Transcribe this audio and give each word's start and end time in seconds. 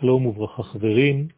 שלום 0.00 0.26
וברכה 0.26 0.62
חברים, 0.62 1.28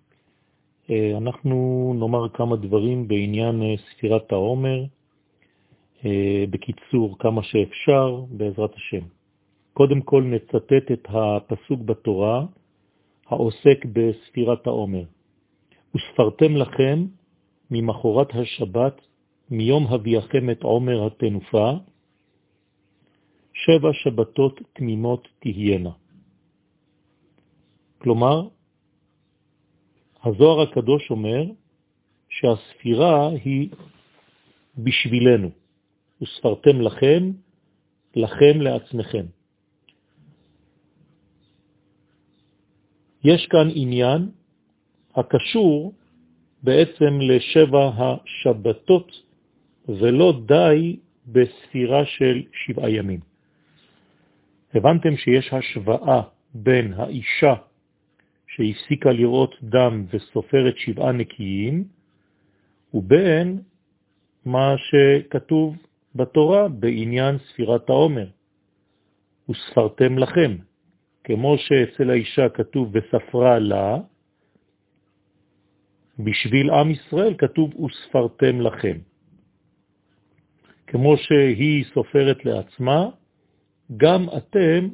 אה, 0.91 1.17
אנחנו 1.17 1.57
נאמר 1.99 2.29
כמה 2.29 2.57
דברים 2.57 3.09
בעניין 3.09 3.63
אה, 3.63 3.75
ספירת 3.91 4.33
העומר, 4.33 4.85
אה, 6.05 6.45
בקיצור 6.51 7.19
כמה 7.19 7.43
שאפשר 7.43 8.25
בעזרת 8.31 8.75
השם. 8.75 9.05
קודם 9.73 10.01
כל 10.01 10.23
נצטט 10.23 10.93
את 10.93 11.09
הפסוק 11.09 11.81
בתורה 11.81 12.47
העוסק 13.27 13.85
בספירת 13.93 14.67
העומר. 14.67 15.05
וספרתם 15.95 16.57
לכם 16.57 17.07
ממחורת 17.71 18.29
השבת, 18.35 19.01
מיום 19.51 19.87
הביאכם 19.87 20.51
את 20.51 20.63
עומר 20.63 21.07
התנופה, 21.07 21.71
שבע 23.53 23.93
שבתות 23.93 24.61
תמימות 24.73 25.29
תהיינה. 25.39 26.00
כלומר, 28.01 28.49
הזוהר 30.25 30.61
הקדוש 30.61 31.11
אומר 31.11 31.43
שהספירה 32.29 33.29
היא 33.29 33.69
בשבילנו, 34.79 35.51
וספרתם 36.23 36.81
לכם, 36.81 37.33
לכם 38.17 38.61
לעצמכם. 38.61 39.27
יש 43.25 43.47
כאן 43.47 43.69
עניין 43.75 44.31
הקשור 45.15 45.95
בעצם 46.63 47.21
לשבע 47.21 47.91
השבתות, 47.97 49.13
ולא 49.89 50.41
די 50.47 50.97
בספירה 51.27 52.07
של 52.07 52.43
שבעה 52.53 52.91
ימים. 52.91 53.21
הבנתם 54.75 55.17
שיש 55.17 55.53
השוואה 55.53 56.23
בין 56.55 56.93
האישה 56.93 57.55
שהפסיקה 58.61 59.13
לראות 59.13 59.55
דם 59.63 60.05
וסופרת 60.13 60.77
שבעה 60.77 61.13
נקיים, 61.13 61.85
ובין 62.95 63.59
מה 64.45 64.75
שכתוב 64.77 65.77
בתורה 66.15 66.69
בעניין 66.69 67.39
ספירת 67.39 67.89
העומר. 67.89 68.29
וספרתם 69.49 70.19
לכם, 70.19 70.57
כמו 71.25 71.57
שאצל 71.59 72.11
האישה 72.11 72.49
כתוב 72.49 72.93
וספרה 72.93 73.59
לה, 73.59 73.99
בשביל 76.19 76.71
עם 76.71 76.91
ישראל 76.91 77.35
כתוב 77.39 77.81
וספרתם 77.81 78.61
לכם. 78.61 78.99
כמו 80.87 81.17
שהיא 81.17 81.85
סופרת 81.95 82.45
לעצמה, 82.45 83.09
גם 83.97 84.27
אתם 84.37 84.89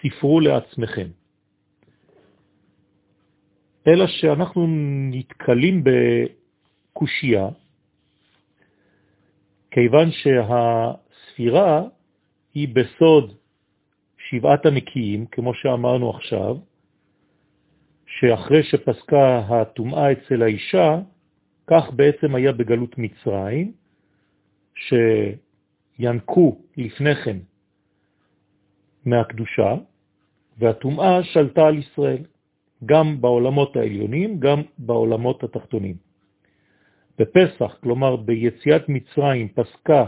ספרו 0.00 0.40
לעצמכם. 0.40 1.21
אלא 3.86 4.06
שאנחנו 4.06 4.66
נתקלים 5.10 5.84
בקושייה, 5.84 7.48
כיוון 9.70 10.08
שהספירה 10.10 11.82
היא 12.54 12.68
בסוד 12.74 13.34
שבעת 14.18 14.66
הנקיים, 14.66 15.26
כמו 15.26 15.54
שאמרנו 15.54 16.10
עכשיו, 16.10 16.56
שאחרי 18.06 18.62
שפסקה 18.62 19.38
הטומאה 19.38 20.12
אצל 20.12 20.42
האישה, 20.42 20.98
כך 21.66 21.90
בעצם 21.96 22.34
היה 22.34 22.52
בגלות 22.52 22.98
מצרים, 22.98 23.72
שינקו 24.74 26.58
לפני 26.76 27.14
כן 27.14 27.36
מהקדושה, 29.04 29.74
והטומאה 30.58 31.24
שלטה 31.24 31.66
על 31.66 31.78
ישראל. 31.78 32.24
גם 32.86 33.20
בעולמות 33.20 33.76
העליונים, 33.76 34.40
גם 34.40 34.62
בעולמות 34.78 35.44
התחתונים. 35.44 35.96
בפסח, 37.18 37.76
כלומר 37.82 38.16
ביציאת 38.16 38.88
מצרים, 38.88 39.48
פסקה 39.48 40.06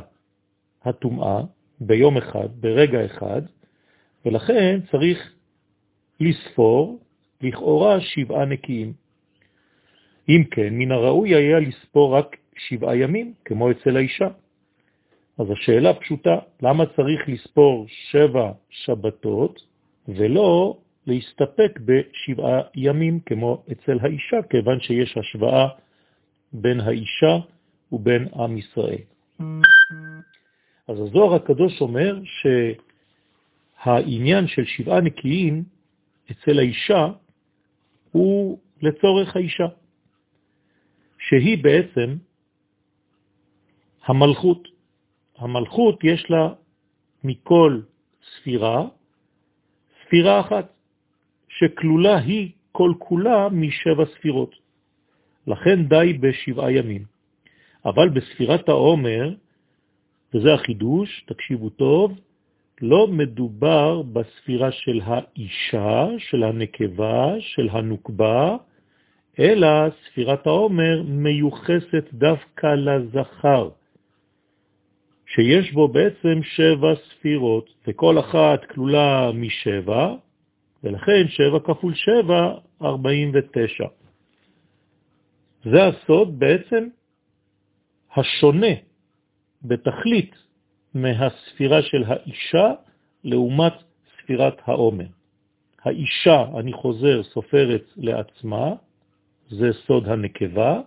הטומאה 0.84 1.40
ביום 1.80 2.16
אחד, 2.16 2.48
ברגע 2.60 3.04
אחד, 3.04 3.42
ולכן 4.26 4.80
צריך 4.90 5.32
לספור 6.20 7.00
לכאורה 7.40 8.00
שבעה 8.00 8.44
נקיים. 8.44 8.92
אם 10.28 10.44
כן, 10.50 10.74
מן 10.74 10.92
הראוי 10.92 11.34
היה 11.34 11.60
לספור 11.60 12.16
רק 12.16 12.36
שבעה 12.56 12.96
ימים, 12.96 13.34
כמו 13.44 13.70
אצל 13.70 13.96
האישה. 13.96 14.28
אז 15.38 15.50
השאלה 15.50 15.94
פשוטה, 15.94 16.38
למה 16.62 16.86
צריך 16.86 17.28
לספור 17.28 17.86
שבע 17.88 18.52
שבתות 18.70 19.60
ולא 20.08 20.76
להסתפק 21.06 21.78
בשבעה 21.84 22.60
ימים 22.74 23.20
כמו 23.20 23.64
אצל 23.72 23.98
האישה, 24.02 24.36
כיוון 24.50 24.80
שיש 24.80 25.16
השוואה 25.16 25.68
בין 26.52 26.80
האישה 26.80 27.38
ובין 27.92 28.28
עם 28.34 28.58
ישראל. 28.58 29.02
אז 30.88 31.00
הזוהר 31.00 31.34
הקדוש 31.34 31.80
אומר 31.80 32.18
שהעניין 33.84 34.46
של 34.46 34.64
שבעה 34.64 35.00
נקיים 35.00 35.64
אצל 36.30 36.58
האישה 36.58 37.06
הוא 38.12 38.58
לצורך 38.82 39.36
האישה, 39.36 39.66
שהיא 41.18 41.64
בעצם 41.64 42.16
המלכות. 44.04 44.68
המלכות 45.36 46.04
יש 46.04 46.30
לה 46.30 46.54
מכל 47.24 47.80
ספירה, 48.22 48.86
ספירה 50.04 50.40
אחת. 50.40 50.73
שכלולה 51.58 52.18
היא 52.18 52.50
כל 52.72 52.92
כולה 52.98 53.48
משבע 53.52 54.04
ספירות. 54.14 54.54
לכן 55.46 55.84
די 55.84 56.12
בשבעה 56.12 56.72
ימים. 56.72 57.04
אבל 57.84 58.08
בספירת 58.08 58.68
העומר, 58.68 59.34
וזה 60.34 60.54
החידוש, 60.54 61.24
תקשיבו 61.26 61.70
טוב, 61.70 62.18
לא 62.82 63.06
מדובר 63.06 64.02
בספירה 64.02 64.72
של 64.72 65.00
האישה, 65.04 66.06
של 66.18 66.42
הנקבה, 66.42 67.34
של 67.40 67.68
הנוקבה, 67.70 68.56
אלא 69.38 69.68
ספירת 70.04 70.46
העומר 70.46 71.02
מיוחסת 71.06 72.04
דווקא 72.12 72.66
לזכר, 72.66 73.68
שיש 75.26 75.72
בו 75.72 75.88
בעצם 75.88 76.42
שבע 76.42 76.94
ספירות, 76.94 77.70
וכל 77.86 78.18
אחת 78.18 78.64
כלולה 78.64 79.30
משבע, 79.34 80.14
ולכן 80.84 81.28
7 81.28 81.60
כפול 81.60 81.94
7, 81.94 82.54
49. 82.82 83.84
זה 85.64 85.84
הסוד 85.84 86.38
בעצם 86.38 86.88
השונה 88.16 88.74
בתכלית 89.62 90.34
מהספירה 90.94 91.82
של 91.82 92.04
האישה 92.06 92.72
לעומת 93.24 93.72
ספירת 94.16 94.56
העומר. 94.64 95.06
האישה, 95.82 96.44
אני 96.58 96.72
חוזר, 96.72 97.22
סופרת 97.22 97.84
לעצמה, 97.96 98.72
זה 99.50 99.70
סוד 99.86 100.08
הנקבה. 100.08 100.80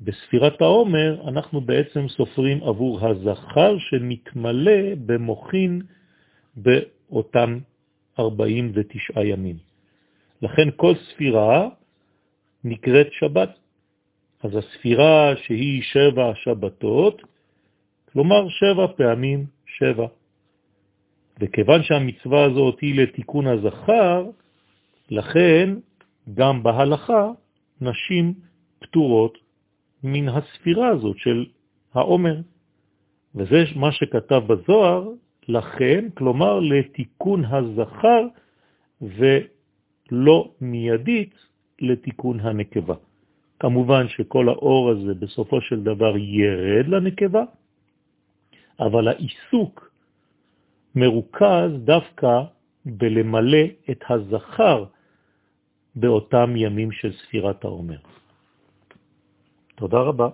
בספירת 0.00 0.60
העומר 0.60 1.28
אנחנו 1.28 1.60
בעצם 1.60 2.08
סופרים 2.08 2.62
עבור 2.62 3.06
הזכר 3.06 3.78
שמתמלא 3.78 4.94
במוחין 5.06 5.82
באותם 6.56 7.58
49 8.18 9.24
ימים. 9.24 9.56
לכן 10.42 10.68
כל 10.76 10.92
ספירה 10.94 11.68
נקראת 12.64 13.06
שבת. 13.12 13.50
אז 14.42 14.56
הספירה 14.56 15.36
שהיא 15.36 15.82
שבע 15.82 16.32
שבתות, 16.34 17.22
כלומר 18.12 18.48
שבע 18.48 18.86
פעמים 18.96 19.46
שבע. 19.66 20.06
וכיוון 21.40 21.82
שהמצווה 21.82 22.44
הזאת 22.44 22.80
היא 22.80 23.02
לתיקון 23.02 23.46
הזכר, 23.46 24.24
לכן 25.10 25.74
גם 26.34 26.62
בהלכה 26.62 27.30
נשים 27.80 28.34
פטורות 28.78 29.38
מן 30.02 30.28
הספירה 30.28 30.88
הזאת 30.88 31.18
של 31.18 31.46
העומר. 31.94 32.36
וזה 33.34 33.64
מה 33.76 33.92
שכתב 33.92 34.42
בזוהר, 34.46 35.08
לכן, 35.48 36.08
כלומר 36.14 36.60
לתיקון 36.60 37.44
הזכר 37.44 38.22
ולא 39.00 40.52
מיידית 40.60 41.34
לתיקון 41.80 42.40
הנקבה. 42.40 42.94
כמובן 43.60 44.08
שכל 44.08 44.48
האור 44.48 44.90
הזה 44.90 45.14
בסופו 45.14 45.60
של 45.60 45.82
דבר 45.82 46.16
ירד 46.16 46.88
לנקבה, 46.88 47.44
אבל 48.80 49.08
העיסוק 49.08 49.90
מרוכז 50.94 51.70
דווקא 51.84 52.42
בלמלא 52.86 53.64
את 53.90 54.04
הזכר 54.08 54.84
באותם 55.94 56.56
ימים 56.56 56.92
של 56.92 57.12
ספירת 57.12 57.64
העומר. 57.64 57.98
תודה 59.74 59.98
רבה. 59.98 60.28